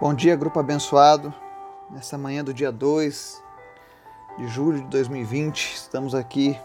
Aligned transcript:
Bom 0.00 0.14
dia, 0.14 0.34
grupo 0.34 0.58
abençoado. 0.58 1.30
Nessa 1.90 2.16
manhã 2.16 2.42
do 2.42 2.54
dia 2.54 2.72
2 2.72 3.42
de 4.38 4.48
julho 4.48 4.80
de 4.80 4.86
2020, 4.86 5.74
estamos 5.74 6.14
aqui 6.14 6.58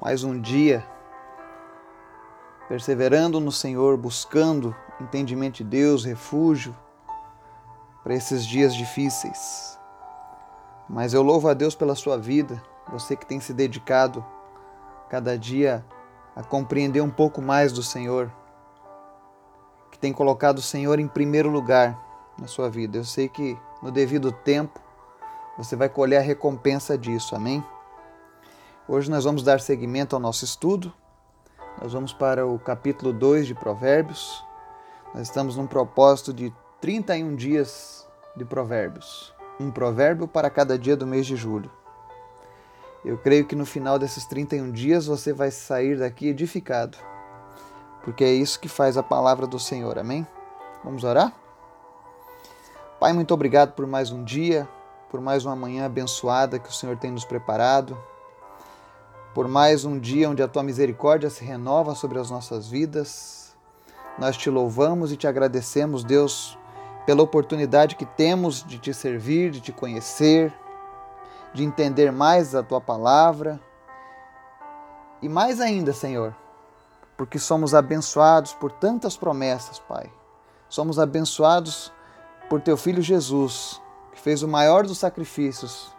mais 0.00 0.24
um 0.24 0.40
dia 0.40 0.82
perseverando 2.66 3.38
no 3.40 3.52
Senhor, 3.52 3.98
buscando 3.98 4.74
entendimento 4.98 5.56
de 5.56 5.64
Deus, 5.64 6.06
refúgio 6.06 6.74
para 8.02 8.14
esses 8.14 8.46
dias 8.46 8.74
difíceis. 8.74 9.78
Mas 10.88 11.12
eu 11.12 11.22
louvo 11.22 11.46
a 11.46 11.52
Deus 11.52 11.74
pela 11.74 11.94
sua 11.94 12.16
vida, 12.16 12.62
você 12.90 13.16
que 13.16 13.26
tem 13.26 13.38
se 13.38 13.52
dedicado 13.52 14.24
cada 15.10 15.36
dia 15.36 15.84
a 16.34 16.42
compreender 16.42 17.02
um 17.02 17.10
pouco 17.10 17.42
mais 17.42 17.70
do 17.70 17.82
Senhor, 17.82 18.32
que 19.90 19.98
tem 19.98 20.12
colocado 20.12 20.58
o 20.58 20.62
Senhor 20.62 20.98
em 20.98 21.08
primeiro 21.08 21.50
lugar 21.50 21.98
na 22.38 22.46
sua 22.46 22.68
vida. 22.70 22.98
Eu 22.98 23.04
sei 23.04 23.28
que 23.28 23.58
no 23.82 23.90
devido 23.90 24.30
tempo 24.30 24.80
você 25.56 25.74
vai 25.74 25.88
colher 25.88 26.18
a 26.18 26.22
recompensa 26.22 26.96
disso, 26.96 27.34
amém? 27.34 27.64
Hoje 28.86 29.10
nós 29.10 29.24
vamos 29.24 29.42
dar 29.42 29.60
seguimento 29.60 30.14
ao 30.14 30.20
nosso 30.20 30.44
estudo. 30.44 30.92
Nós 31.82 31.92
vamos 31.92 32.12
para 32.12 32.46
o 32.46 32.58
capítulo 32.58 33.12
2 33.12 33.46
de 33.46 33.54
Provérbios. 33.54 34.44
Nós 35.14 35.22
estamos 35.24 35.56
num 35.56 35.66
propósito 35.66 36.32
de 36.32 36.52
31 36.80 37.34
dias 37.34 38.06
de 38.36 38.44
Provérbios. 38.44 39.34
Um 39.60 39.70
provérbio 39.70 40.28
para 40.28 40.48
cada 40.48 40.78
dia 40.78 40.96
do 40.96 41.06
mês 41.06 41.26
de 41.26 41.36
julho. 41.36 41.70
Eu 43.04 43.18
creio 43.18 43.46
que 43.46 43.56
no 43.56 43.66
final 43.66 43.98
desses 43.98 44.24
31 44.26 44.70
dias 44.70 45.06
você 45.06 45.32
vai 45.32 45.50
sair 45.50 45.98
daqui 45.98 46.28
edificado 46.28 46.98
porque 48.08 48.24
é 48.24 48.32
isso 48.32 48.58
que 48.58 48.70
faz 48.70 48.96
a 48.96 49.02
palavra 49.02 49.46
do 49.46 49.58
Senhor. 49.58 49.98
Amém? 49.98 50.26
Vamos 50.82 51.04
orar? 51.04 51.30
Pai, 52.98 53.12
muito 53.12 53.34
obrigado 53.34 53.74
por 53.74 53.86
mais 53.86 54.10
um 54.10 54.24
dia, 54.24 54.66
por 55.10 55.20
mais 55.20 55.44
uma 55.44 55.54
manhã 55.54 55.84
abençoada 55.84 56.58
que 56.58 56.70
o 56.70 56.72
Senhor 56.72 56.96
tem 56.96 57.10
nos 57.10 57.26
preparado, 57.26 57.98
por 59.34 59.46
mais 59.46 59.84
um 59.84 59.98
dia 59.98 60.30
onde 60.30 60.42
a 60.42 60.48
tua 60.48 60.62
misericórdia 60.62 61.28
se 61.28 61.44
renova 61.44 61.94
sobre 61.94 62.18
as 62.18 62.30
nossas 62.30 62.66
vidas. 62.66 63.54
Nós 64.18 64.38
te 64.38 64.48
louvamos 64.48 65.12
e 65.12 65.16
te 65.18 65.26
agradecemos, 65.26 66.02
Deus, 66.02 66.56
pela 67.04 67.22
oportunidade 67.22 67.94
que 67.94 68.06
temos 68.06 68.64
de 68.64 68.78
te 68.78 68.94
servir, 68.94 69.50
de 69.50 69.60
te 69.60 69.70
conhecer, 69.70 70.50
de 71.52 71.62
entender 71.62 72.10
mais 72.10 72.54
a 72.54 72.62
tua 72.62 72.80
palavra. 72.80 73.60
E 75.20 75.28
mais 75.28 75.60
ainda, 75.60 75.92
Senhor, 75.92 76.34
porque 77.18 77.38
somos 77.38 77.74
abençoados 77.74 78.54
por 78.54 78.70
tantas 78.70 79.16
promessas, 79.16 79.80
Pai. 79.80 80.08
Somos 80.68 81.00
abençoados 81.00 81.92
por 82.48 82.60
Teu 82.60 82.76
Filho 82.76 83.02
Jesus, 83.02 83.82
que 84.12 84.20
fez 84.20 84.44
o 84.44 84.48
maior 84.48 84.86
dos 84.86 84.98
sacrifícios 84.98 85.92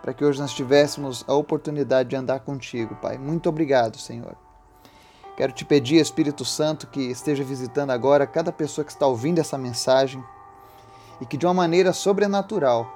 para 0.00 0.14
que 0.14 0.24
hoje 0.24 0.40
nós 0.40 0.54
tivéssemos 0.54 1.24
a 1.26 1.34
oportunidade 1.34 2.08
de 2.08 2.16
andar 2.16 2.40
contigo, 2.40 2.94
Pai. 2.96 3.18
Muito 3.18 3.48
obrigado, 3.48 3.98
Senhor. 3.98 4.36
Quero 5.36 5.52
te 5.52 5.64
pedir, 5.64 5.96
Espírito 5.96 6.44
Santo, 6.44 6.86
que 6.86 7.02
esteja 7.02 7.44
visitando 7.44 7.90
agora 7.90 8.26
cada 8.26 8.50
pessoa 8.50 8.84
que 8.84 8.92
está 8.92 9.06
ouvindo 9.06 9.40
essa 9.40 9.58
mensagem 9.58 10.24
e 11.20 11.26
que 11.26 11.36
de 11.36 11.44
uma 11.44 11.52
maneira 11.52 11.92
sobrenatural 11.92 12.88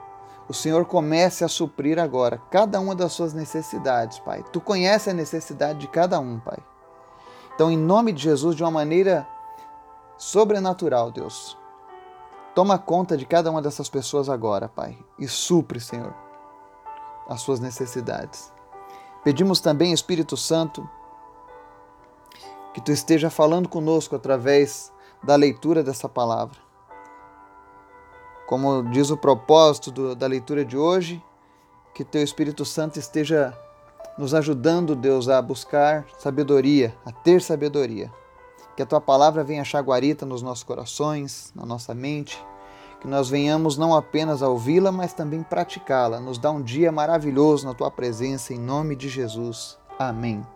o 0.48 0.54
Senhor 0.54 0.86
comece 0.86 1.44
a 1.44 1.48
suprir 1.48 1.98
agora 1.98 2.40
cada 2.50 2.80
uma 2.80 2.94
das 2.94 3.12
suas 3.12 3.34
necessidades, 3.34 4.18
Pai. 4.20 4.42
Tu 4.50 4.60
conhece 4.60 5.10
a 5.10 5.14
necessidade 5.14 5.80
de 5.80 5.88
cada 5.88 6.18
um, 6.18 6.40
Pai. 6.40 6.58
Então, 7.60 7.70
em 7.70 7.76
nome 7.76 8.10
de 8.10 8.22
Jesus, 8.22 8.56
de 8.56 8.64
uma 8.64 8.70
maneira 8.70 9.28
sobrenatural, 10.16 11.10
Deus, 11.10 11.58
toma 12.54 12.78
conta 12.78 13.18
de 13.18 13.26
cada 13.26 13.50
uma 13.50 13.60
dessas 13.60 13.86
pessoas 13.86 14.30
agora, 14.30 14.66
Pai, 14.66 14.98
e 15.18 15.28
supre, 15.28 15.78
Senhor, 15.78 16.14
as 17.28 17.42
suas 17.42 17.60
necessidades. 17.60 18.50
Pedimos 19.22 19.60
também, 19.60 19.92
Espírito 19.92 20.38
Santo, 20.38 20.88
que 22.72 22.80
tu 22.80 22.92
esteja 22.92 23.28
falando 23.28 23.68
conosco 23.68 24.16
através 24.16 24.90
da 25.22 25.36
leitura 25.36 25.82
dessa 25.82 26.08
palavra. 26.08 26.58
Como 28.46 28.84
diz 28.84 29.10
o 29.10 29.18
propósito 29.18 29.90
do, 29.90 30.16
da 30.16 30.26
leitura 30.26 30.64
de 30.64 30.78
hoje, 30.78 31.22
que 31.94 32.06
teu 32.06 32.22
Espírito 32.22 32.64
Santo 32.64 32.98
esteja 32.98 33.54
nos 34.20 34.34
ajudando, 34.34 34.94
Deus, 34.94 35.30
a 35.30 35.40
buscar 35.40 36.04
sabedoria, 36.18 36.94
a 37.06 37.10
ter 37.10 37.40
sabedoria. 37.40 38.12
Que 38.76 38.82
a 38.82 38.86
tua 38.86 39.00
palavra 39.00 39.42
venha 39.42 39.64
chaguarita 39.64 40.26
nos 40.26 40.42
nossos 40.42 40.62
corações, 40.62 41.50
na 41.56 41.64
nossa 41.64 41.94
mente, 41.94 42.38
que 43.00 43.08
nós 43.08 43.30
venhamos 43.30 43.78
não 43.78 43.96
apenas 43.96 44.42
a 44.42 44.48
ouvi-la, 44.48 44.92
mas 44.92 45.14
também 45.14 45.42
praticá-la. 45.42 46.20
Nos 46.20 46.36
dá 46.36 46.50
um 46.50 46.60
dia 46.60 46.92
maravilhoso 46.92 47.66
na 47.66 47.72
tua 47.72 47.90
presença, 47.90 48.52
em 48.52 48.58
nome 48.58 48.94
de 48.94 49.08
Jesus. 49.08 49.78
Amém. 49.98 50.46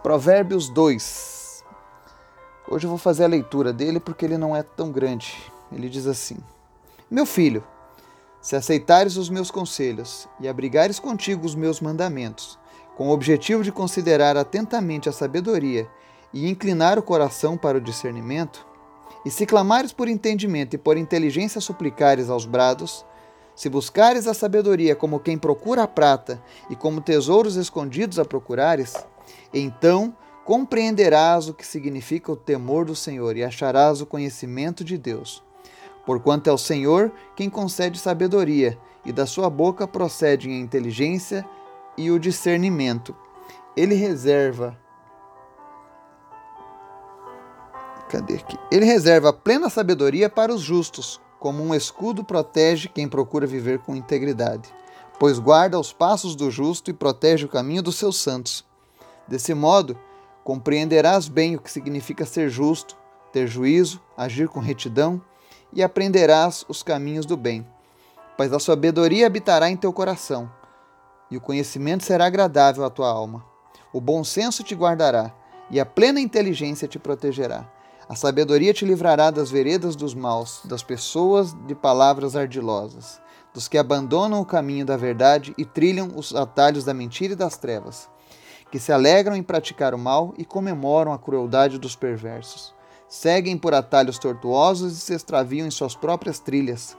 Provérbios 0.00 0.68
2. 0.68 1.64
Hoje 2.68 2.86
eu 2.86 2.90
vou 2.90 2.98
fazer 2.98 3.24
a 3.24 3.28
leitura 3.28 3.72
dele 3.72 3.98
porque 3.98 4.24
ele 4.24 4.38
não 4.38 4.54
é 4.54 4.62
tão 4.62 4.92
grande. 4.92 5.36
Ele 5.72 5.88
diz 5.88 6.06
assim: 6.06 6.38
Meu 7.10 7.26
filho, 7.26 7.64
se 8.44 8.54
aceitares 8.54 9.16
os 9.16 9.30
meus 9.30 9.50
conselhos 9.50 10.28
e 10.38 10.46
abrigares 10.46 10.98
contigo 10.98 11.46
os 11.46 11.54
meus 11.54 11.80
mandamentos, 11.80 12.58
com 12.94 13.08
o 13.08 13.10
objetivo 13.10 13.64
de 13.64 13.72
considerar 13.72 14.36
atentamente 14.36 15.08
a 15.08 15.12
sabedoria 15.12 15.88
e 16.30 16.46
inclinar 16.46 16.98
o 16.98 17.02
coração 17.02 17.56
para 17.56 17.78
o 17.78 17.80
discernimento, 17.80 18.66
e 19.24 19.30
se 19.30 19.46
clamares 19.46 19.94
por 19.94 20.08
entendimento 20.08 20.74
e 20.74 20.78
por 20.78 20.98
inteligência 20.98 21.58
suplicares 21.58 22.28
aos 22.28 22.44
brados, 22.44 23.02
se 23.56 23.70
buscares 23.70 24.26
a 24.26 24.34
sabedoria 24.34 24.94
como 24.94 25.20
quem 25.20 25.38
procura 25.38 25.84
a 25.84 25.88
prata 25.88 26.38
e 26.68 26.76
como 26.76 27.00
tesouros 27.00 27.56
escondidos 27.56 28.18
a 28.18 28.26
procurares, 28.26 28.92
então 29.54 30.14
compreenderás 30.44 31.48
o 31.48 31.54
que 31.54 31.66
significa 31.66 32.30
o 32.30 32.36
temor 32.36 32.84
do 32.84 32.94
Senhor 32.94 33.38
e 33.38 33.42
acharás 33.42 34.02
o 34.02 34.06
conhecimento 34.06 34.84
de 34.84 34.98
Deus 34.98 35.42
Porquanto 36.06 36.50
é 36.50 36.52
o 36.52 36.58
Senhor 36.58 37.12
quem 37.34 37.48
concede 37.48 37.98
sabedoria, 37.98 38.78
e 39.04 39.12
da 39.12 39.26
sua 39.26 39.50
boca 39.50 39.86
procedem 39.86 40.54
a 40.54 40.60
inteligência 40.60 41.44
e 41.96 42.10
o 42.10 42.18
discernimento. 42.18 43.14
Ele 43.76 43.94
reserva. 43.94 44.78
Cadê 48.08 48.34
aqui? 48.34 48.58
Ele 48.70 48.84
reserva 48.84 49.32
plena 49.32 49.68
sabedoria 49.68 50.30
para 50.30 50.52
os 50.52 50.60
justos, 50.60 51.20
como 51.38 51.62
um 51.62 51.74
escudo 51.74 52.24
protege 52.24 52.88
quem 52.88 53.08
procura 53.08 53.46
viver 53.46 53.80
com 53.80 53.96
integridade, 53.96 54.72
pois 55.18 55.38
guarda 55.38 55.78
os 55.78 55.92
passos 55.92 56.34
do 56.34 56.50
justo 56.50 56.90
e 56.90 56.94
protege 56.94 57.44
o 57.44 57.48
caminho 57.48 57.82
dos 57.82 57.96
seus 57.96 58.16
santos. 58.16 58.64
Desse 59.26 59.52
modo, 59.52 59.98
compreenderás 60.42 61.28
bem 61.28 61.56
o 61.56 61.60
que 61.60 61.70
significa 61.70 62.24
ser 62.24 62.48
justo, 62.48 62.96
ter 63.32 63.46
juízo, 63.46 64.00
agir 64.16 64.48
com 64.48 64.60
retidão 64.60 65.20
e 65.74 65.82
aprenderás 65.82 66.64
os 66.68 66.82
caminhos 66.82 67.26
do 67.26 67.36
bem. 67.36 67.66
Pois 68.36 68.52
a 68.52 68.60
sabedoria 68.60 69.26
habitará 69.26 69.68
em 69.68 69.76
teu 69.76 69.92
coração, 69.92 70.50
e 71.30 71.36
o 71.36 71.40
conhecimento 71.40 72.04
será 72.04 72.26
agradável 72.26 72.84
à 72.84 72.90
tua 72.90 73.08
alma. 73.08 73.44
O 73.92 74.00
bom 74.00 74.22
senso 74.22 74.62
te 74.62 74.74
guardará, 74.74 75.32
e 75.70 75.80
a 75.80 75.86
plena 75.86 76.20
inteligência 76.20 76.86
te 76.86 76.98
protegerá. 76.98 77.68
A 78.08 78.14
sabedoria 78.14 78.74
te 78.74 78.84
livrará 78.84 79.30
das 79.30 79.50
veredas 79.50 79.96
dos 79.96 80.14
maus, 80.14 80.60
das 80.64 80.82
pessoas 80.82 81.54
de 81.66 81.74
palavras 81.74 82.36
ardilosas, 82.36 83.20
dos 83.52 83.66
que 83.66 83.78
abandonam 83.78 84.40
o 84.40 84.46
caminho 84.46 84.84
da 84.84 84.96
verdade 84.96 85.54
e 85.56 85.64
trilham 85.64 86.10
os 86.14 86.34
atalhos 86.34 86.84
da 86.84 86.92
mentira 86.92 87.32
e 87.32 87.36
das 87.36 87.56
trevas, 87.56 88.08
que 88.70 88.78
se 88.78 88.92
alegram 88.92 89.34
em 89.34 89.42
praticar 89.42 89.94
o 89.94 89.98
mal 89.98 90.34
e 90.36 90.44
comemoram 90.44 91.12
a 91.12 91.18
crueldade 91.18 91.78
dos 91.78 91.96
perversos 91.96 92.73
seguem 93.14 93.56
por 93.56 93.72
atalhos 93.72 94.18
tortuosos 94.18 94.92
e 94.92 95.00
se 95.00 95.14
extraviam 95.14 95.68
em 95.68 95.70
suas 95.70 95.94
próprias 95.94 96.40
trilhas. 96.40 96.96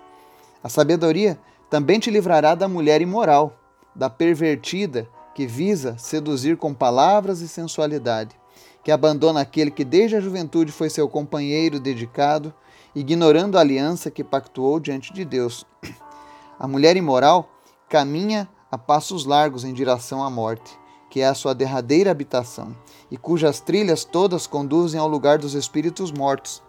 A 0.63 0.69
sabedoria 0.69 1.37
também 1.69 1.99
te 1.99 2.09
livrará 2.09 2.55
da 2.55 2.69
mulher 2.69 3.01
imoral, 3.01 3.59
da 3.93 4.09
pervertida 4.09 5.09
que 5.35 5.45
visa 5.45 5.97
seduzir 5.97 6.55
com 6.55 6.73
palavras 6.73 7.41
e 7.41 7.49
sensualidade, 7.49 8.33
que 8.81 8.93
abandona 8.93 9.41
aquele 9.41 9.69
que 9.69 9.83
desde 9.83 10.15
a 10.15 10.21
juventude 10.21 10.71
foi 10.71 10.89
seu 10.89 11.09
companheiro 11.09 11.81
dedicado, 11.81 12.53
ignorando 12.95 13.57
a 13.57 13.61
aliança 13.61 14.09
que 14.09 14.23
pactuou 14.23 14.79
diante 14.79 15.11
de 15.11 15.25
Deus. 15.25 15.65
A 16.57 16.65
mulher 16.65 16.95
imoral 16.95 17.49
caminha 17.89 18.47
a 18.71 18.77
passos 18.77 19.25
largos 19.25 19.65
em 19.65 19.73
direção 19.73 20.23
à 20.23 20.29
morte 20.29 20.79
que 21.15 21.21
é 21.21 21.27
a 21.27 21.33
sua 21.33 21.55
derradeira 21.55 22.11
habitação, 22.11 22.75
e 23.09 23.15
cujas 23.15 23.61
trilhas 23.61 24.03
todas 24.03 24.45
conduzem 24.45 24.99
ao 24.99 25.07
lugar 25.07 25.37
dos 25.37 25.53
espíritos 25.53 26.11
mortos. 26.11 26.61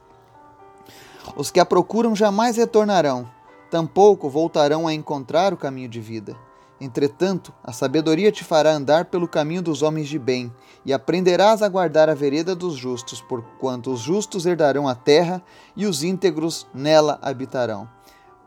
Os 1.34 1.50
que 1.50 1.58
a 1.58 1.66
procuram 1.66 2.14
jamais 2.14 2.56
retornarão, 2.56 3.28
tampouco 3.72 4.30
voltarão 4.30 4.86
a 4.86 4.94
encontrar 4.94 5.52
o 5.52 5.56
caminho 5.56 5.88
de 5.88 6.00
vida. 6.00 6.36
Entretanto, 6.80 7.52
a 7.64 7.72
sabedoria 7.72 8.30
te 8.30 8.44
fará 8.44 8.70
andar 8.70 9.06
pelo 9.06 9.26
caminho 9.26 9.62
dos 9.62 9.82
homens 9.82 10.06
de 10.06 10.16
bem, 10.16 10.52
e 10.84 10.92
aprenderás 10.92 11.60
a 11.60 11.68
guardar 11.68 12.08
a 12.08 12.14
vereda 12.14 12.54
dos 12.54 12.76
justos, 12.76 13.20
porquanto 13.20 13.90
os 13.90 13.98
justos 13.98 14.46
herdarão 14.46 14.86
a 14.86 14.94
terra 14.94 15.42
e 15.74 15.86
os 15.86 16.04
íntegros 16.04 16.68
nela 16.72 17.18
habitarão. 17.20 17.88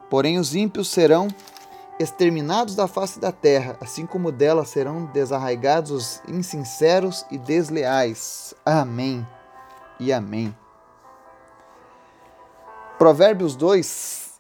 Porém, 0.10 0.40
os 0.40 0.56
ímpios 0.56 0.88
serão 0.88 1.28
exterminados 2.00 2.76
da 2.76 2.88
face 2.88 3.20
da 3.20 3.30
terra, 3.30 3.78
assim 3.82 4.06
como 4.06 4.32
dela 4.32 4.64
serão 4.64 5.06
desarraigados 5.08 5.92
os 5.92 6.22
insinceros 6.30 7.26
e 7.30 7.38
desleais. 7.38 8.56
Amém 8.66 9.28
e 10.00 10.14
amém. 10.14 10.56
Provérbios 12.98 13.56
2, 13.58 14.40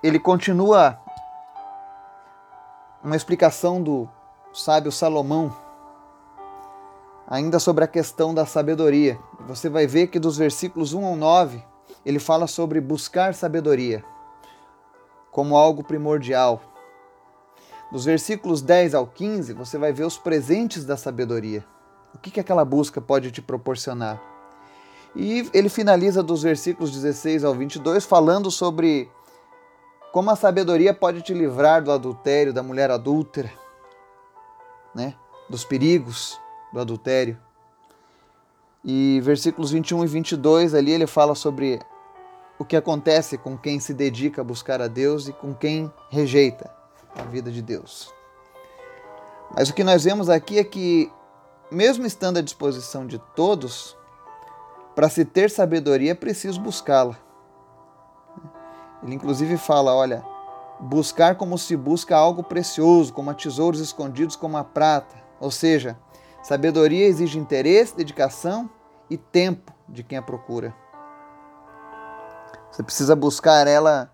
ele 0.00 0.20
continua 0.20 0.98
uma 3.02 3.16
explicação 3.16 3.82
do 3.82 4.08
sábio 4.52 4.92
Salomão, 4.92 5.54
ainda 7.26 7.58
sobre 7.58 7.84
a 7.84 7.88
questão 7.88 8.32
da 8.32 8.46
sabedoria. 8.46 9.18
Você 9.48 9.68
vai 9.68 9.88
ver 9.88 10.06
que 10.06 10.20
dos 10.20 10.36
versículos 10.36 10.92
1 10.92 11.04
ao 11.04 11.16
9, 11.16 11.64
ele 12.04 12.20
fala 12.20 12.46
sobre 12.46 12.80
buscar 12.80 13.34
sabedoria 13.34 14.04
como 15.36 15.54
algo 15.54 15.84
primordial. 15.84 16.62
Dos 17.92 18.06
versículos 18.06 18.62
10 18.62 18.94
ao 18.94 19.06
15, 19.06 19.52
você 19.52 19.76
vai 19.76 19.92
ver 19.92 20.04
os 20.04 20.16
presentes 20.16 20.82
da 20.86 20.96
sabedoria. 20.96 21.62
O 22.14 22.18
que, 22.18 22.30
que 22.30 22.40
aquela 22.40 22.64
busca 22.64 23.02
pode 23.02 23.30
te 23.30 23.42
proporcionar? 23.42 24.18
E 25.14 25.46
ele 25.52 25.68
finaliza 25.68 26.22
dos 26.22 26.42
versículos 26.42 26.90
16 26.90 27.44
ao 27.44 27.52
22 27.52 28.06
falando 28.06 28.50
sobre 28.50 29.10
como 30.10 30.30
a 30.30 30.36
sabedoria 30.36 30.94
pode 30.94 31.20
te 31.20 31.34
livrar 31.34 31.84
do 31.84 31.92
adultério, 31.92 32.50
da 32.50 32.62
mulher 32.62 32.90
adúltera, 32.90 33.52
né? 34.94 35.14
dos 35.50 35.66
perigos 35.66 36.40
do 36.72 36.80
adultério. 36.80 37.38
E 38.82 39.20
versículos 39.22 39.70
21 39.70 40.02
e 40.02 40.06
22 40.06 40.72
ali 40.72 40.92
ele 40.92 41.06
fala 41.06 41.34
sobre 41.34 41.78
o 42.58 42.64
que 42.64 42.76
acontece 42.76 43.36
com 43.36 43.56
quem 43.56 43.78
se 43.78 43.92
dedica 43.92 44.40
a 44.40 44.44
buscar 44.44 44.80
a 44.80 44.88
Deus 44.88 45.28
e 45.28 45.32
com 45.32 45.54
quem 45.54 45.92
rejeita 46.10 46.70
a 47.14 47.22
vida 47.22 47.50
de 47.50 47.62
Deus. 47.62 48.14
Mas 49.54 49.68
o 49.68 49.74
que 49.74 49.84
nós 49.84 50.04
vemos 50.04 50.28
aqui 50.28 50.58
é 50.58 50.64
que, 50.64 51.10
mesmo 51.70 52.06
estando 52.06 52.38
à 52.38 52.42
disposição 52.42 53.06
de 53.06 53.18
todos, 53.34 53.96
para 54.94 55.08
se 55.08 55.24
ter 55.24 55.50
sabedoria 55.50 56.12
é 56.12 56.14
preciso 56.14 56.60
buscá-la. 56.60 57.16
Ele 59.02 59.14
inclusive 59.14 59.56
fala: 59.56 59.94
olha, 59.94 60.24
buscar 60.80 61.36
como 61.36 61.56
se 61.58 61.76
busca 61.76 62.16
algo 62.16 62.42
precioso, 62.42 63.12
como 63.12 63.30
a 63.30 63.34
tesouros 63.34 63.80
escondidos 63.80 64.36
como 64.36 64.56
a 64.56 64.64
prata. 64.64 65.14
Ou 65.38 65.50
seja, 65.50 65.98
sabedoria 66.42 67.06
exige 67.06 67.38
interesse, 67.38 67.96
dedicação 67.96 68.70
e 69.08 69.16
tempo 69.16 69.72
de 69.88 70.02
quem 70.02 70.18
a 70.18 70.22
procura. 70.22 70.74
Você 72.76 72.82
precisa 72.82 73.16
buscar 73.16 73.66
ela, 73.66 74.12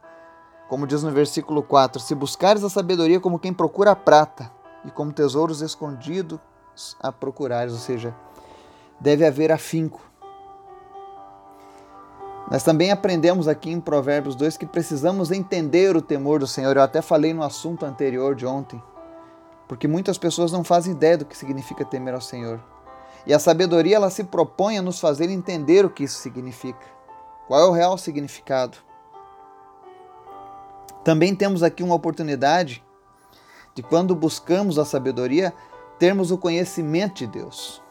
como 0.69 0.87
diz 0.87 1.03
no 1.03 1.11
versículo 1.11 1.64
4: 1.64 2.00
se 2.00 2.14
buscares 2.14 2.62
a 2.62 2.70
sabedoria 2.70 3.19
como 3.19 3.41
quem 3.41 3.53
procura 3.53 3.91
a 3.91 3.97
prata, 3.97 4.53
e 4.85 4.91
como 4.93 5.12
tesouros 5.12 5.61
escondidos 5.61 6.38
a 7.00 7.11
procurares, 7.11 7.73
ou 7.73 7.81
seja, 7.81 8.14
deve 9.00 9.26
haver 9.26 9.50
afinco 9.50 10.00
nós 12.53 12.62
também 12.62 12.91
aprendemos 12.91 13.49
aqui 13.49 13.70
em 13.70 13.81
Provérbios 13.81 14.35
2 14.35 14.59
que 14.59 14.67
precisamos 14.67 15.31
entender 15.31 15.97
o 15.97 16.03
temor 16.03 16.38
do 16.38 16.47
Senhor. 16.47 16.76
Eu 16.76 16.82
até 16.82 17.00
falei 17.00 17.32
no 17.32 17.43
assunto 17.43 17.87
anterior 17.87 18.35
de 18.35 18.44
ontem, 18.44 18.82
porque 19.67 19.88
muitas 19.88 20.19
pessoas 20.19 20.53
não 20.53 20.62
fazem 20.62 20.93
ideia 20.93 21.17
do 21.17 21.25
que 21.25 21.35
significa 21.35 21.82
temer 21.82 22.12
ao 22.12 22.20
Senhor. 22.20 22.61
E 23.26 23.32
a 23.32 23.38
sabedoria 23.38 23.97
ela 23.97 24.11
se 24.11 24.23
propõe 24.23 24.76
a 24.76 24.82
nos 24.82 25.00
fazer 25.00 25.31
entender 25.31 25.87
o 25.87 25.88
que 25.88 26.05
isso 26.05 26.19
significa. 26.19 26.85
Qual 27.52 27.60
é 27.60 27.66
o 27.66 27.70
real 27.70 27.99
significado? 27.99 28.78
Também 31.04 31.34
temos 31.34 31.62
aqui 31.62 31.82
uma 31.82 31.94
oportunidade 31.94 32.82
de 33.75 33.82
quando 33.82 34.14
buscamos 34.14 34.78
a 34.78 34.87
sabedoria, 34.87 35.52
termos 35.99 36.31
o 36.31 36.38
conhecimento 36.38 37.16
de 37.16 37.26
Deus. 37.26 37.82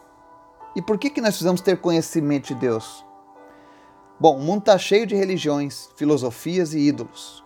E 0.75 0.81
por 0.81 0.97
que, 0.97 1.11
que 1.11 1.21
nós 1.21 1.35
precisamos 1.35 1.61
ter 1.61 1.77
conhecimento 1.77 2.47
de 2.47 2.55
Deus? 2.55 3.05
Bom, 4.19 4.37
o 4.37 4.41
mundo 4.41 4.61
está 4.61 4.79
cheio 4.79 5.05
de 5.05 5.15
religiões, 5.15 5.89
filosofias 5.95 6.73
e 6.73 6.79
ídolos. 6.79 7.45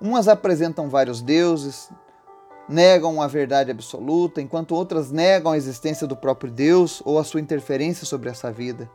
Umas 0.00 0.28
apresentam 0.28 0.88
vários 0.88 1.20
deuses, 1.20 1.90
negam 2.68 3.20
a 3.20 3.26
verdade 3.26 3.72
absoluta, 3.72 4.40
enquanto 4.40 4.72
outras 4.76 5.10
negam 5.10 5.50
a 5.50 5.56
existência 5.56 6.06
do 6.06 6.16
próprio 6.16 6.52
Deus 6.52 7.02
ou 7.04 7.18
a 7.18 7.24
sua 7.24 7.40
interferência 7.40 8.06
sobre 8.06 8.30
essa 8.30 8.52
vida. 8.52 8.88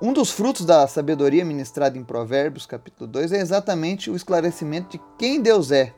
Um 0.00 0.12
dos 0.12 0.30
frutos 0.30 0.66
da 0.66 0.86
sabedoria 0.86 1.42
ministrada 1.42 1.96
em 1.96 2.04
Provérbios, 2.04 2.66
capítulo 2.66 3.10
2, 3.10 3.32
é 3.32 3.38
exatamente 3.38 4.10
o 4.10 4.16
esclarecimento 4.16 4.90
de 4.90 5.02
quem 5.16 5.40
Deus 5.40 5.72
é 5.72 5.94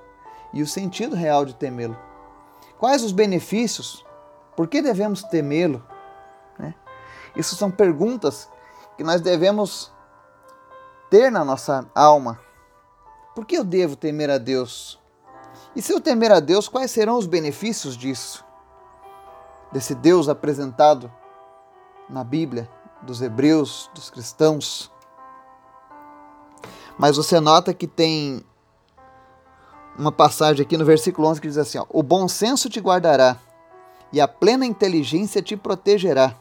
e 0.54 0.62
o 0.62 0.66
sentido 0.68 1.16
real 1.16 1.44
de 1.44 1.52
temê-lo. 1.56 1.98
Quais 2.78 3.02
os 3.02 3.10
benefícios? 3.10 4.06
Por 4.56 4.68
que 4.68 4.80
devemos 4.80 5.24
temê-lo? 5.24 5.84
Né? 6.56 6.76
Isso 7.34 7.56
são 7.56 7.72
perguntas 7.72 8.48
que 8.96 9.02
nós 9.02 9.20
devemos 9.20 9.92
ter 11.10 11.28
na 11.32 11.44
nossa 11.44 11.84
alma. 11.92 12.38
Por 13.34 13.44
que 13.44 13.56
eu 13.56 13.64
devo 13.64 13.96
temer 13.96 14.30
a 14.30 14.38
Deus? 14.38 15.00
E 15.74 15.82
se 15.82 15.92
eu 15.92 16.00
temer 16.00 16.30
a 16.30 16.38
Deus, 16.38 16.68
quais 16.68 16.92
serão 16.92 17.18
os 17.18 17.26
benefícios 17.26 17.96
disso? 17.96 18.44
Desse 19.72 19.92
Deus 19.92 20.28
apresentado 20.28 21.12
na 22.08 22.22
Bíblia, 22.22 22.70
dos 23.02 23.22
hebreus, 23.22 23.90
dos 23.94 24.10
cristãos. 24.10 24.90
Mas 26.98 27.16
você 27.16 27.38
nota 27.40 27.72
que 27.72 27.86
tem 27.86 28.44
uma 29.98 30.12
passagem 30.12 30.62
aqui 30.64 30.76
no 30.76 30.84
versículo 30.84 31.28
11 31.28 31.40
que 31.40 31.48
diz 31.48 31.58
assim: 31.58 31.78
ó, 31.78 31.86
O 31.90 32.02
bom 32.02 32.28
senso 32.28 32.68
te 32.68 32.80
guardará, 32.80 33.36
e 34.12 34.20
a 34.20 34.28
plena 34.28 34.64
inteligência 34.64 35.42
te 35.42 35.56
protegerá. 35.56 36.34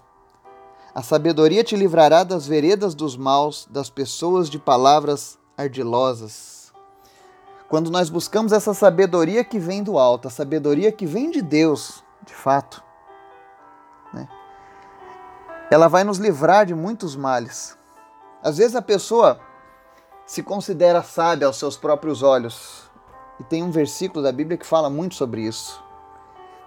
A 0.94 1.04
sabedoria 1.04 1.64
te 1.64 1.76
livrará 1.76 2.24
das 2.24 2.48
veredas 2.48 2.96
dos 2.96 3.16
maus, 3.16 3.68
das 3.70 3.90
pessoas 3.90 4.50
de 4.50 4.58
palavras 4.58 5.38
ardilosas. 5.56 6.74
Quando 7.70 7.92
nós 7.92 8.10
buscamos 8.10 8.52
essa 8.52 8.74
sabedoria 8.74 9.44
que 9.44 9.60
vem 9.60 9.84
do 9.84 10.00
alto, 10.00 10.28
a 10.28 10.32
sabedoria 10.32 10.92
que 10.92 11.06
vem 11.06 11.30
de 11.30 11.42
Deus, 11.42 12.04
de 12.26 12.34
fato? 12.34 12.87
Ela 15.70 15.88
vai 15.88 16.04
nos 16.04 16.18
livrar 16.18 16.66
de 16.66 16.74
muitos 16.74 17.16
males. 17.16 17.78
Às 18.44 18.58
vezes 18.58 18.76
a 18.76 18.82
pessoa 18.82 19.40
se 20.26 20.44
considera 20.44 21.04
sábia 21.04 21.48
aos 21.48 21.58
seus 21.58 21.78
próprios 21.78 22.22
olhos. 22.24 22.90
E 23.40 23.44
tem 23.44 23.64
um 23.64 23.72
versículo 23.72 24.24
da 24.24 24.32
Bíblia 24.32 24.58
que 24.58 24.66
fala 24.66 24.90
muito 24.90 25.16
sobre 25.16 25.42
isso. 25.42 25.84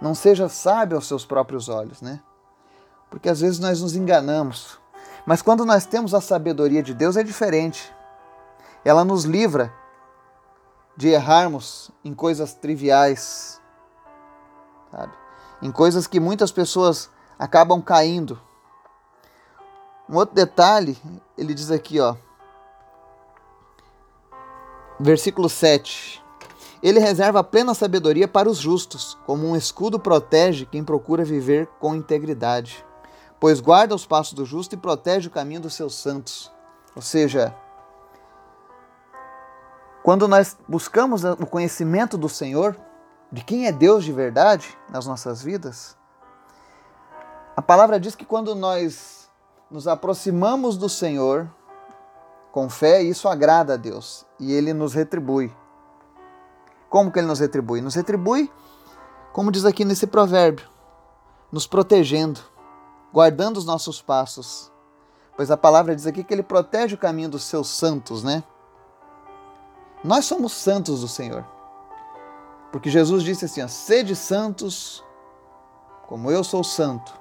Não 0.01 0.15
seja 0.15 0.49
sábio 0.49 0.97
aos 0.97 1.07
seus 1.07 1.25
próprios 1.25 1.69
olhos, 1.69 2.01
né? 2.01 2.21
porque 3.11 3.27
às 3.27 3.41
vezes 3.41 3.59
nós 3.59 3.81
nos 3.81 3.93
enganamos. 3.93 4.79
Mas 5.25 5.41
quando 5.41 5.65
nós 5.65 5.85
temos 5.85 6.15
a 6.15 6.21
sabedoria 6.21 6.81
de 6.81 6.93
Deus 6.93 7.17
é 7.17 7.21
diferente. 7.21 7.93
Ela 8.83 9.03
nos 9.03 9.25
livra 9.25 9.71
de 10.95 11.09
errarmos 11.09 11.91
em 12.03 12.13
coisas 12.13 12.53
triviais, 12.53 13.61
sabe? 14.89 15.13
Em 15.61 15.71
coisas 15.71 16.07
que 16.07 16.19
muitas 16.19 16.51
pessoas 16.51 17.09
acabam 17.37 17.81
caindo. 17.81 18.41
Um 20.11 20.17
outro 20.17 20.35
detalhe, 20.35 20.97
ele 21.37 21.53
diz 21.53 21.71
aqui, 21.71 21.99
ó, 21.99 22.15
versículo 24.99 25.49
7. 25.49 26.21
Ele 26.83 26.99
reserva 26.99 27.43
plena 27.43 27.73
sabedoria 27.73 28.27
para 28.27 28.49
os 28.49 28.57
justos, 28.57 29.17
como 29.25 29.47
um 29.47 29.55
escudo 29.55 29.99
protege 29.99 30.65
quem 30.65 30.83
procura 30.83 31.23
viver 31.23 31.67
com 31.79 31.95
integridade 31.95 32.85
pois 33.41 33.59
guarda 33.59 33.95
os 33.95 34.05
passos 34.05 34.33
do 34.33 34.45
justo 34.45 34.75
e 34.75 34.77
protege 34.77 35.27
o 35.27 35.31
caminho 35.31 35.61
dos 35.61 35.73
seus 35.73 35.95
santos. 35.95 36.51
Ou 36.95 37.01
seja, 37.01 37.55
quando 40.03 40.27
nós 40.27 40.55
buscamos 40.67 41.23
o 41.23 41.47
conhecimento 41.47 42.19
do 42.19 42.29
Senhor, 42.29 42.77
de 43.31 43.43
quem 43.43 43.65
é 43.65 43.71
Deus 43.71 44.03
de 44.05 44.13
verdade 44.13 44.77
nas 44.91 45.07
nossas 45.07 45.41
vidas, 45.41 45.97
a 47.57 47.63
palavra 47.63 47.99
diz 47.99 48.15
que 48.15 48.25
quando 48.25 48.53
nós 48.53 49.20
nos 49.71 49.87
aproximamos 49.87 50.77
do 50.77 50.89
Senhor 50.89 51.49
com 52.51 52.69
fé, 52.69 53.01
isso 53.01 53.27
agrada 53.27 53.73
a 53.73 53.77
Deus 53.77 54.25
e 54.39 54.51
ele 54.51 54.73
nos 54.73 54.93
retribui. 54.93 55.51
Como 56.89 57.11
que 57.11 57.19
ele 57.19 57.27
nos 57.27 57.39
retribui? 57.39 57.81
Nos 57.81 57.95
retribui, 57.95 58.51
como 59.31 59.51
diz 59.51 59.63
aqui 59.63 59.85
nesse 59.85 60.05
provérbio, 60.05 60.69
nos 61.51 61.65
protegendo 61.65 62.51
guardando 63.11 63.57
os 63.57 63.65
nossos 63.65 64.01
passos. 64.01 64.71
Pois 65.35 65.51
a 65.51 65.57
palavra 65.57 65.95
diz 65.95 66.07
aqui 66.07 66.23
que 66.23 66.33
ele 66.33 66.43
protege 66.43 66.95
o 66.95 66.97
caminho 66.97 67.29
dos 67.29 67.43
seus 67.43 67.67
santos, 67.67 68.23
né? 68.23 68.43
Nós 70.03 70.25
somos 70.25 70.53
santos 70.53 71.01
do 71.01 71.07
Senhor. 71.07 71.45
Porque 72.71 72.89
Jesus 72.89 73.23
disse 73.23 73.45
assim: 73.45 73.61
ó, 73.61 73.67
sede 73.67 74.15
santos, 74.15 75.03
como 76.07 76.31
eu 76.31 76.43
sou 76.43 76.63
santo. 76.63 77.20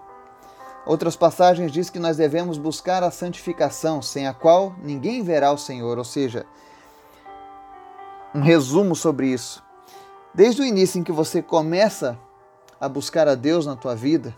Outras 0.87 1.15
passagens 1.15 1.71
diz 1.71 1.91
que 1.91 1.99
nós 1.99 2.17
devemos 2.17 2.59
buscar 2.59 3.03
a 3.03 3.11
santificação, 3.11 4.01
sem 4.01 4.27
a 4.27 4.35
qual 4.35 4.75
ninguém 4.83 5.23
verá 5.23 5.53
o 5.53 5.59
Senhor. 5.59 5.99
Ou 5.99 6.05
seja, 6.05 6.47
um 8.35 8.41
resumo 8.41 8.97
sobre 8.97 9.29
isso. 9.29 9.63
Desde 10.35 10.63
o 10.63 10.65
início 10.65 10.99
em 10.99 11.05
que 11.05 11.13
você 11.13 11.43
começa 11.43 12.19
a 12.81 12.89
buscar 12.89 13.29
a 13.29 13.35
Deus 13.35 13.67
na 13.67 13.77
tua 13.77 13.95
vida 13.95 14.35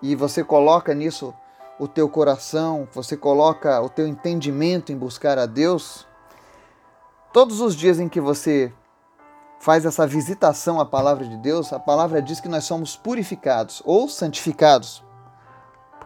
e 0.00 0.14
você 0.14 0.44
coloca 0.44 0.94
nisso 0.94 1.34
o 1.78 1.88
teu 1.88 2.08
coração, 2.08 2.86
você 2.92 3.16
coloca 3.16 3.80
o 3.80 3.88
teu 3.88 4.06
entendimento 4.06 4.92
em 4.92 4.96
buscar 4.96 5.38
a 5.38 5.46
Deus, 5.46 6.06
todos 7.32 7.60
os 7.60 7.74
dias 7.74 7.98
em 7.98 8.08
que 8.08 8.20
você 8.20 8.72
faz 9.58 9.84
essa 9.84 10.06
visitação 10.06 10.78
à 10.78 10.84
palavra 10.84 11.26
de 11.26 11.36
Deus, 11.38 11.72
a 11.72 11.78
palavra 11.78 12.20
diz 12.20 12.38
que 12.38 12.48
nós 12.48 12.64
somos 12.64 12.96
purificados 12.96 13.82
ou 13.84 14.08
santificados. 14.08 15.02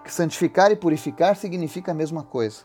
Porque 0.04 0.12
santificar 0.12 0.70
e 0.70 0.76
purificar 0.76 1.34
significa 1.34 1.92
a 1.92 1.94
mesma 1.94 2.22
coisa. 2.22 2.64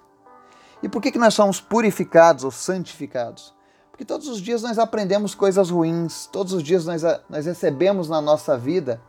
E 0.84 0.89
por 0.89 1.01
que, 1.01 1.10
que 1.10 1.17
nós 1.17 1.34
somos 1.34 1.62
purificados 1.62 2.43
ou 2.43 2.51
santificados? 2.51 3.55
Porque 3.89 4.03
todos 4.03 4.27
os 4.27 4.41
dias 4.41 4.62
nós 4.62 4.77
aprendemos 4.77 5.34
coisas 5.34 5.69
ruins, 5.69 6.27
todos 6.27 6.51
os 6.51 6.62
dias 6.62 6.86
nós, 6.86 7.01
nós 7.29 7.46
recebemos 7.46 8.10
na 8.10 8.19
nossa 8.19 8.58
vida 8.58 9.01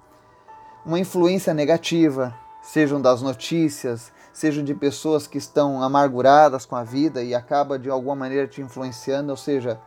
uma 0.86 1.00
influência 1.00 1.52
negativa, 1.52 2.32
sejam 2.62 3.02
das 3.02 3.20
notícias, 3.20 4.12
sejam 4.32 4.62
de 4.62 4.76
pessoas 4.76 5.26
que 5.26 5.38
estão 5.38 5.82
amarguradas 5.82 6.64
com 6.64 6.76
a 6.76 6.84
vida 6.84 7.24
e 7.24 7.34
acaba 7.34 7.80
de 7.80 7.90
alguma 7.90 8.14
maneira 8.14 8.46
te 8.46 8.60
influenciando, 8.60 9.32
ou 9.32 9.36
seja, 9.36 9.80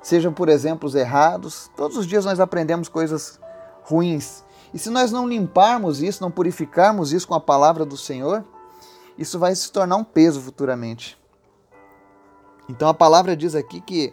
sejam 0.00 0.32
por 0.32 0.48
exemplos 0.48 0.94
errados. 0.94 1.70
Todos 1.76 1.98
os 1.98 2.06
dias 2.06 2.24
nós 2.24 2.40
aprendemos 2.40 2.88
coisas 2.88 3.38
ruins. 3.84 4.45
E 4.72 4.78
se 4.78 4.90
nós 4.90 5.12
não 5.12 5.28
limparmos 5.28 6.02
isso, 6.02 6.22
não 6.22 6.30
purificarmos 6.30 7.12
isso 7.12 7.26
com 7.26 7.34
a 7.34 7.40
palavra 7.40 7.84
do 7.84 7.96
Senhor, 7.96 8.44
isso 9.16 9.38
vai 9.38 9.54
se 9.54 9.70
tornar 9.70 9.96
um 9.96 10.04
peso 10.04 10.40
futuramente. 10.40 11.18
Então 12.68 12.88
a 12.88 12.94
palavra 12.94 13.36
diz 13.36 13.54
aqui 13.54 13.80
que 13.80 14.12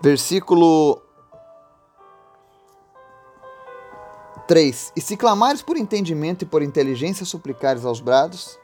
versículo 0.00 1.00
3. 4.46 4.92
E 4.96 5.00
se 5.00 5.16
clamares 5.16 5.62
por 5.62 5.76
entendimento 5.76 6.42
e 6.42 6.46
por 6.46 6.62
inteligência 6.62 7.24
suplicares 7.24 7.84
aos 7.84 8.00
brados, 8.00 8.58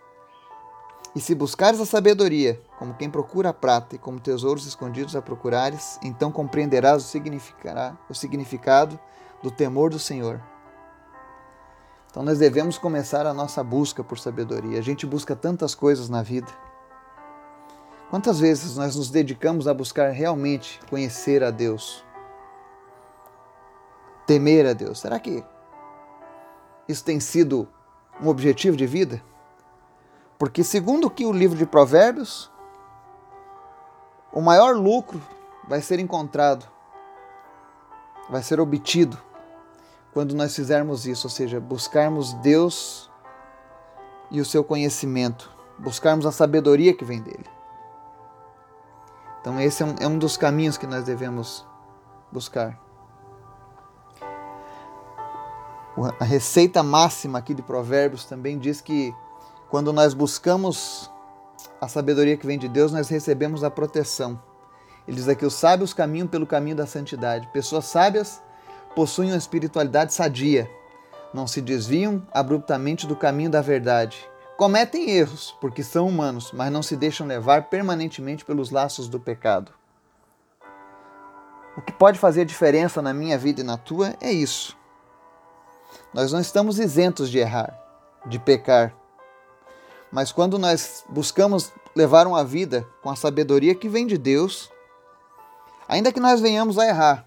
e 1.14 1.20
se 1.20 1.34
buscares 1.34 1.80
a 1.80 1.86
sabedoria, 1.86 2.60
como 2.78 2.94
quem 2.94 3.10
procura 3.10 3.48
a 3.48 3.52
prata 3.52 3.96
e 3.96 3.98
como 3.98 4.20
tesouros 4.20 4.64
escondidos 4.64 5.16
a 5.16 5.20
procurares, 5.20 5.98
então 6.00 6.30
compreenderás 6.30 7.02
o, 7.02 7.20
o 8.08 8.14
significado 8.14 8.98
do 9.42 9.50
temor 9.50 9.90
do 9.90 9.98
Senhor. 9.98 10.40
Então 12.08 12.22
nós 12.22 12.38
devemos 12.38 12.78
começar 12.78 13.26
a 13.26 13.34
nossa 13.34 13.64
busca 13.64 14.04
por 14.04 14.18
sabedoria. 14.18 14.78
A 14.78 14.82
gente 14.82 15.04
busca 15.04 15.34
tantas 15.34 15.74
coisas 15.74 16.08
na 16.08 16.22
vida. 16.22 16.50
Quantas 18.10 18.38
vezes 18.38 18.76
nós 18.76 18.94
nos 18.94 19.10
dedicamos 19.10 19.66
a 19.66 19.74
buscar 19.74 20.10
realmente 20.10 20.80
conhecer 20.88 21.42
a 21.42 21.50
Deus? 21.50 22.04
Temer 24.24 24.66
a 24.66 24.72
Deus? 24.72 25.00
Será 25.00 25.18
que 25.18 25.44
isso 26.88 27.04
tem 27.04 27.18
sido 27.18 27.68
um 28.20 28.28
objetivo 28.28 28.76
de 28.76 28.86
vida? 28.86 29.22
Porque, 30.38 30.62
segundo 30.62 31.10
que 31.10 31.26
o 31.26 31.32
livro 31.32 31.58
de 31.58 31.66
Provérbios, 31.66 32.50
o 34.38 34.40
maior 34.40 34.76
lucro 34.76 35.20
vai 35.66 35.82
ser 35.82 35.98
encontrado, 35.98 36.64
vai 38.30 38.40
ser 38.40 38.60
obtido 38.60 39.18
quando 40.12 40.32
nós 40.32 40.54
fizermos 40.54 41.08
isso, 41.08 41.26
ou 41.26 41.30
seja, 41.30 41.58
buscarmos 41.58 42.34
Deus 42.34 43.10
e 44.30 44.40
o 44.40 44.44
seu 44.44 44.62
conhecimento, 44.62 45.50
buscarmos 45.76 46.24
a 46.24 46.30
sabedoria 46.30 46.94
que 46.94 47.04
vem 47.04 47.20
dele. 47.20 47.50
Então, 49.40 49.60
esse 49.60 49.82
é 49.82 49.86
um, 49.86 49.94
é 49.98 50.06
um 50.06 50.16
dos 50.16 50.36
caminhos 50.36 50.78
que 50.78 50.86
nós 50.86 51.02
devemos 51.02 51.66
buscar. 52.30 52.78
A 56.20 56.24
receita 56.24 56.80
máxima 56.80 57.40
aqui 57.40 57.54
de 57.54 57.62
Provérbios 57.62 58.24
também 58.24 58.56
diz 58.56 58.80
que 58.80 59.12
quando 59.68 59.92
nós 59.92 60.14
buscamos 60.14 61.10
a 61.80 61.88
sabedoria 61.88 62.36
que 62.36 62.46
vem 62.46 62.58
de 62.58 62.68
Deus, 62.68 62.92
nós 62.92 63.08
recebemos 63.08 63.62
a 63.62 63.70
proteção. 63.70 64.40
Ele 65.06 65.16
diz 65.16 65.28
aqui: 65.28 65.46
os 65.46 65.54
sábios 65.54 65.94
caminham 65.94 66.26
pelo 66.26 66.46
caminho 66.46 66.76
da 66.76 66.86
santidade. 66.86 67.48
Pessoas 67.52 67.86
sábias 67.86 68.42
possuem 68.94 69.30
uma 69.30 69.38
espiritualidade 69.38 70.12
sadia, 70.12 70.68
não 71.32 71.46
se 71.46 71.60
desviam 71.60 72.26
abruptamente 72.32 73.06
do 73.06 73.14
caminho 73.16 73.50
da 73.50 73.60
verdade. 73.60 74.28
Cometem 74.56 75.10
erros, 75.10 75.56
porque 75.60 75.84
são 75.84 76.08
humanos, 76.08 76.50
mas 76.52 76.72
não 76.72 76.82
se 76.82 76.96
deixam 76.96 77.26
levar 77.26 77.68
permanentemente 77.68 78.44
pelos 78.44 78.70
laços 78.70 79.08
do 79.08 79.20
pecado. 79.20 79.72
O 81.76 81.80
que 81.80 81.92
pode 81.92 82.18
fazer 82.18 82.44
diferença 82.44 83.00
na 83.00 83.14
minha 83.14 83.38
vida 83.38 83.60
e 83.60 83.64
na 83.64 83.76
tua 83.76 84.16
é 84.20 84.32
isso. 84.32 84.76
Nós 86.12 86.32
não 86.32 86.40
estamos 86.40 86.80
isentos 86.80 87.30
de 87.30 87.38
errar, 87.38 87.78
de 88.26 88.38
pecar. 88.40 88.92
Mas 90.10 90.32
quando 90.32 90.58
nós 90.58 91.04
buscamos 91.08 91.72
levar 91.94 92.26
uma 92.26 92.44
vida 92.44 92.86
com 93.02 93.10
a 93.10 93.16
sabedoria 93.16 93.74
que 93.74 93.88
vem 93.88 94.06
de 94.06 94.16
Deus, 94.16 94.70
ainda 95.88 96.12
que 96.12 96.20
nós 96.20 96.40
venhamos 96.40 96.78
a 96.78 96.86
errar, 96.86 97.26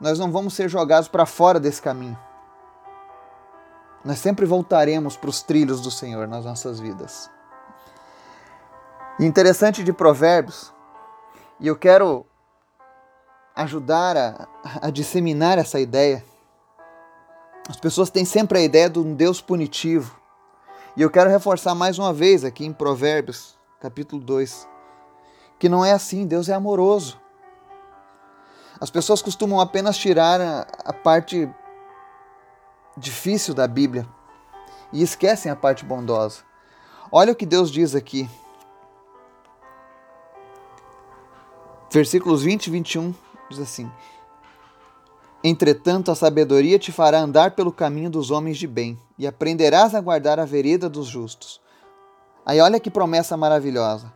nós 0.00 0.18
não 0.18 0.30
vamos 0.30 0.54
ser 0.54 0.68
jogados 0.68 1.08
para 1.08 1.26
fora 1.26 1.58
desse 1.58 1.82
caminho. 1.82 2.18
Nós 4.04 4.18
sempre 4.20 4.46
voltaremos 4.46 5.16
para 5.16 5.30
os 5.30 5.42
trilhos 5.42 5.80
do 5.80 5.90
Senhor 5.90 6.28
nas 6.28 6.44
nossas 6.44 6.78
vidas. 6.78 7.28
Interessante 9.18 9.82
de 9.82 9.92
Provérbios, 9.92 10.72
e 11.58 11.66
eu 11.66 11.74
quero 11.74 12.24
ajudar 13.56 14.16
a, 14.16 14.48
a 14.82 14.90
disseminar 14.90 15.58
essa 15.58 15.80
ideia 15.80 16.24
as 17.68 17.76
pessoas 17.76 18.08
têm 18.08 18.24
sempre 18.24 18.58
a 18.58 18.62
ideia 18.62 18.88
de 18.88 18.98
um 18.98 19.14
Deus 19.14 19.42
punitivo. 19.42 20.17
E 20.96 21.02
eu 21.02 21.10
quero 21.10 21.30
reforçar 21.30 21.74
mais 21.74 21.98
uma 21.98 22.12
vez 22.12 22.44
aqui 22.44 22.64
em 22.64 22.72
Provérbios, 22.72 23.56
capítulo 23.80 24.22
2, 24.22 24.68
que 25.58 25.68
não 25.68 25.84
é 25.84 25.92
assim, 25.92 26.26
Deus 26.26 26.48
é 26.48 26.54
amoroso. 26.54 27.20
As 28.80 28.90
pessoas 28.90 29.20
costumam 29.22 29.60
apenas 29.60 29.96
tirar 29.96 30.40
a, 30.40 30.66
a 30.84 30.92
parte 30.92 31.48
difícil 32.96 33.54
da 33.54 33.66
Bíblia 33.66 34.06
e 34.92 35.02
esquecem 35.02 35.50
a 35.50 35.56
parte 35.56 35.84
bondosa. 35.84 36.42
Olha 37.10 37.32
o 37.32 37.36
que 37.36 37.46
Deus 37.46 37.70
diz 37.70 37.94
aqui. 37.94 38.28
Versículos 41.90 42.42
20 42.42 42.66
e 42.66 42.70
21 42.70 43.14
diz 43.48 43.58
assim: 43.58 43.90
Entretanto, 45.42 46.10
a 46.10 46.14
sabedoria 46.14 46.78
te 46.78 46.92
fará 46.92 47.18
andar 47.18 47.52
pelo 47.52 47.72
caminho 47.72 48.10
dos 48.10 48.30
homens 48.30 48.58
de 48.58 48.66
bem, 48.66 48.98
e 49.18 49.26
aprenderás 49.26 49.94
a 49.94 50.00
guardar 50.00 50.38
a 50.38 50.44
vereda 50.44 50.88
dos 50.88 51.06
justos. 51.06 51.60
Aí 52.46 52.60
olha 52.60 52.80
que 52.80 52.90
promessa 52.90 53.36
maravilhosa. 53.36 54.12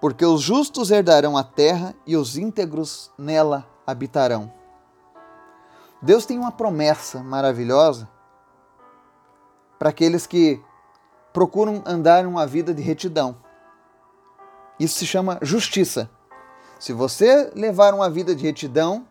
Porque 0.00 0.24
os 0.24 0.40
justos 0.40 0.90
herdarão 0.90 1.36
a 1.36 1.42
terra 1.42 1.94
e 2.06 2.16
os 2.16 2.36
íntegros 2.36 3.10
nela 3.18 3.66
habitarão. 3.86 4.52
Deus 6.00 6.24
tem 6.24 6.38
uma 6.38 6.52
promessa 6.52 7.20
maravilhosa 7.20 8.08
para 9.78 9.88
aqueles 9.88 10.26
que 10.26 10.62
procuram 11.32 11.82
andar 11.84 12.26
uma 12.26 12.46
vida 12.46 12.72
de 12.72 12.82
retidão. 12.82 13.36
Isso 14.78 14.98
se 14.98 15.06
chama 15.06 15.38
justiça. 15.42 16.08
Se 16.78 16.92
você 16.92 17.50
levar 17.54 17.92
uma 17.94 18.08
vida 18.08 18.36
de 18.36 18.44
retidão, 18.44 19.04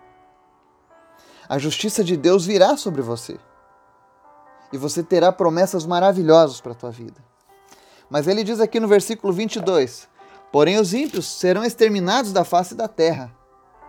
a 1.50 1.58
justiça 1.58 2.04
de 2.04 2.16
Deus 2.16 2.46
virá 2.46 2.78
sobre 2.78 3.02
você. 3.02 3.38
E 4.72 4.78
você 4.78 5.02
terá 5.02 5.32
promessas 5.32 5.86
maravilhosas 5.86 6.60
para 6.60 6.74
a 6.74 6.76
tua 6.76 6.92
vida. 6.92 7.24
Mas 8.10 8.28
ele 8.28 8.44
diz 8.44 8.60
aqui 8.60 8.80
no 8.80 8.88
versículo 8.88 9.32
22: 9.34 10.08
Porém, 10.52 10.78
os 10.78 10.94
ímpios 10.94 11.26
serão 11.26 11.64
exterminados 11.64 12.32
da 12.32 12.44
face 12.44 12.76
da 12.76 12.88
terra, 12.88 13.34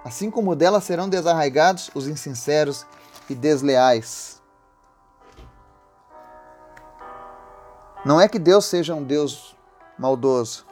assim 0.05 0.31
como 0.31 0.57
dela 0.57 0.81
serão 0.81 1.09
desarraigados 1.09 1.91
os 1.95 2.07
insinceros 2.09 2.87
e 3.29 3.35
desleais. 3.35 4.41
Não 8.05 8.21
é 8.21 8.29
que 8.29 8.39
Deus 8.39 8.65
seja 8.65 8.95
um 8.95 9.03
Deus 9.03 9.57
maldoso, 9.99 10.65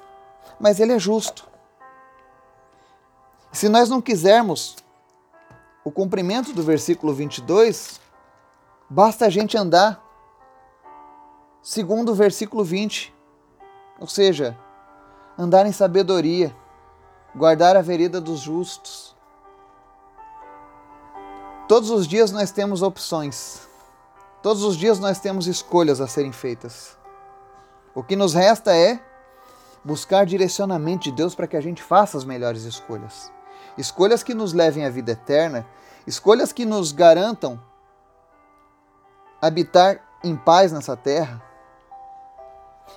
mas 0.58 0.80
Ele 0.80 0.92
é 0.92 0.98
justo. 0.98 1.46
Se 3.52 3.68
nós 3.68 3.88
não 3.88 4.00
quisermos 4.00 4.76
o 5.84 5.90
cumprimento 5.90 6.52
do 6.52 6.62
versículo 6.62 7.14
22, 7.14 8.00
basta 8.88 9.26
a 9.26 9.30
gente 9.30 9.56
andar 9.56 10.02
segundo 11.60 12.12
o 12.12 12.14
versículo 12.14 12.62
20, 12.62 13.12
ou 13.98 14.06
seja, 14.06 14.56
andar 15.36 15.66
em 15.66 15.72
sabedoria, 15.72 16.54
guardar 17.34 17.76
a 17.76 17.82
vereda 17.82 18.20
dos 18.20 18.40
justos. 18.40 19.16
Todos 21.66 21.90
os 21.90 22.06
dias 22.06 22.30
nós 22.30 22.52
temos 22.52 22.82
opções. 22.82 23.66
Todos 24.40 24.62
os 24.62 24.76
dias 24.76 25.00
nós 25.00 25.18
temos 25.18 25.48
escolhas 25.48 26.00
a 26.00 26.06
serem 26.06 26.30
feitas. 26.30 26.96
O 27.92 28.02
que 28.04 28.14
nos 28.14 28.34
resta 28.34 28.76
é 28.76 29.00
buscar 29.84 30.24
direcionamento 30.24 31.04
de 31.04 31.12
Deus 31.12 31.34
para 31.34 31.48
que 31.48 31.56
a 31.56 31.60
gente 31.60 31.82
faça 31.82 32.16
as 32.16 32.24
melhores 32.24 32.62
escolhas. 32.62 33.32
Escolhas 33.76 34.22
que 34.22 34.34
nos 34.34 34.52
levem 34.52 34.84
à 34.84 34.90
vida 34.90 35.12
eterna, 35.12 35.66
escolhas 36.06 36.52
que 36.52 36.64
nos 36.64 36.92
garantam 36.92 37.60
habitar 39.40 40.00
em 40.22 40.36
paz 40.36 40.72
nessa 40.72 40.96
terra. 40.96 41.42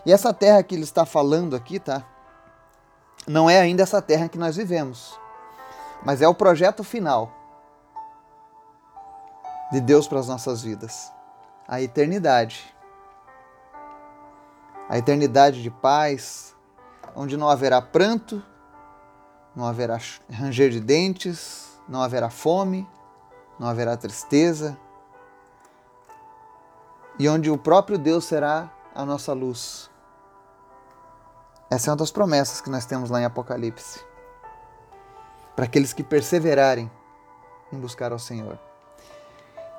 E 0.05 0.13
essa 0.13 0.33
terra 0.33 0.63
que 0.63 0.75
ele 0.75 0.83
está 0.83 1.05
falando 1.05 1.55
aqui, 1.55 1.79
tá? 1.79 2.03
Não 3.27 3.49
é 3.49 3.59
ainda 3.59 3.83
essa 3.83 4.01
terra 4.01 4.29
que 4.29 4.37
nós 4.37 4.55
vivemos, 4.55 5.19
mas 6.03 6.21
é 6.21 6.27
o 6.27 6.33
projeto 6.33 6.83
final 6.83 7.31
de 9.71 9.81
Deus 9.81 10.07
para 10.07 10.19
as 10.19 10.27
nossas 10.27 10.61
vidas 10.61 11.11
a 11.69 11.79
eternidade. 11.79 12.75
A 14.89 14.97
eternidade 14.97 15.61
de 15.61 15.69
paz, 15.69 16.55
onde 17.15 17.37
não 17.37 17.47
haverá 17.47 17.79
pranto, 17.79 18.41
não 19.55 19.67
haverá 19.67 19.99
ranger 20.31 20.71
de 20.71 20.79
dentes, 20.79 21.79
não 21.87 22.01
haverá 22.01 22.31
fome, 22.31 22.89
não 23.59 23.67
haverá 23.67 23.95
tristeza, 23.95 24.75
e 27.19 27.27
onde 27.27 27.51
o 27.51 27.57
próprio 27.57 27.97
Deus 27.97 28.23
será 28.23 28.71
a 28.95 29.05
nossa 29.05 29.33
luz. 29.33 29.89
Essa 31.69 31.89
é 31.89 31.91
uma 31.91 31.97
das 31.97 32.09
promessas 32.09 32.61
que 32.61 32.69
nós 32.69 32.85
temos 32.85 33.09
lá 33.09 33.19
em 33.19 33.25
Apocalipse. 33.25 33.99
Para 35.53 35.65
aqueles 35.65 35.91
que 35.91 36.01
perseverarem 36.01 36.89
em 37.73 37.77
buscar 37.77 38.13
ao 38.13 38.17
Senhor. 38.17 38.57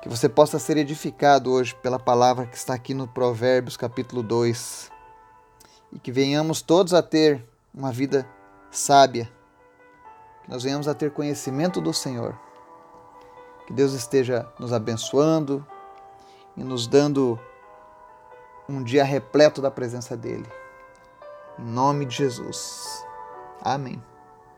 Que 0.03 0.07
você 0.07 0.29
possa 0.29 0.59
ser 0.59 0.77
edificado 0.77 1.51
hoje 1.51 1.75
pela 1.75 1.99
palavra 1.99 2.45
que 2.45 2.55
está 2.55 2.75
aqui 2.75 2.93
no 2.93 3.07
Provérbios, 3.07 3.75
capítulo 3.75 4.21
2. 4.21 4.91
E 5.91 5.99
que 5.99 6.11
venhamos 6.11 6.61
todos 6.61 6.93
a 6.93 7.01
ter 7.01 7.43
uma 7.73 7.91
vida 7.91 8.25
sábia. 8.69 9.29
Que 10.43 10.51
nós 10.51 10.63
venhamos 10.63 10.87
a 10.87 10.93
ter 10.93 11.11
conhecimento 11.11 11.81
do 11.81 11.91
Senhor. 11.91 12.39
Que 13.65 13.73
Deus 13.73 13.93
esteja 13.93 14.47
nos 14.59 14.71
abençoando 14.71 15.65
e 16.55 16.63
nos 16.63 16.87
dando 16.87 17.39
um 18.67 18.83
dia 18.83 19.03
repleto 19.03 19.61
da 19.61 19.71
presença 19.71 20.15
dEle. 20.15 20.49
Em 21.59 21.63
nome 21.63 22.05
de 22.05 22.17
Jesus. 22.17 23.05
Amém. 23.61 24.01